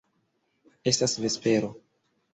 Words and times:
Estas 0.91 1.13
vespero. 1.23 1.69